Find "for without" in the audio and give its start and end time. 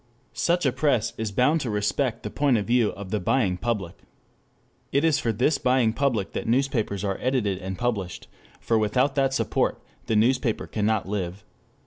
8.59-9.13